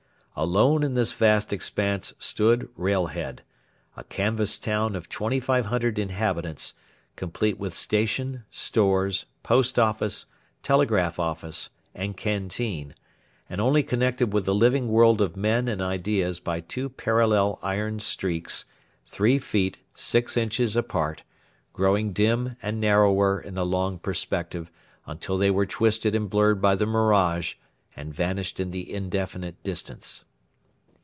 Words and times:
Alone 0.33 0.81
in 0.81 0.93
this 0.93 1.11
vast 1.11 1.51
expanse 1.51 2.13
stood 2.17 2.69
Railhead 2.77 3.43
a 3.97 4.03
canvas 4.05 4.57
town 4.57 4.95
of 4.95 5.09
2,500 5.09 5.99
inhabitants, 5.99 6.73
complete 7.17 7.59
with 7.59 7.73
station, 7.73 8.43
stores, 8.49 9.25
post 9.43 9.77
office, 9.77 10.25
telegraph 10.63 11.19
office, 11.19 11.69
and 11.93 12.15
canteen, 12.15 12.95
and 13.49 13.59
only 13.59 13.83
connected 13.83 14.31
with 14.31 14.45
the 14.45 14.55
living 14.55 14.87
world 14.87 15.19
of 15.19 15.35
men 15.35 15.67
and 15.67 15.81
ideas 15.81 16.39
by 16.39 16.61
two 16.61 16.87
parallel 16.89 17.59
iron 17.61 17.99
streaks, 17.99 18.63
three 19.05 19.37
feet 19.37 19.77
six 19.93 20.37
inches 20.37 20.77
apart, 20.77 21.23
growing 21.73 22.13
dim 22.13 22.55
and 22.63 22.79
narrower 22.79 23.39
in 23.39 23.57
a 23.57 23.65
long 23.65 23.99
perspective 23.99 24.71
until 25.05 25.37
they 25.37 25.51
were 25.51 25.65
twisted 25.65 26.15
and 26.15 26.29
blurred 26.29 26.61
by 26.61 26.73
the 26.73 26.85
mirage 26.87 27.55
and 27.93 28.11
vanished 28.13 28.57
in 28.59 28.71
the 28.71 28.91
indefinite 28.91 29.61
distance. 29.63 30.23